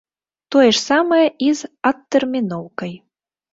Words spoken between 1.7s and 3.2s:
адтэрміноўкай.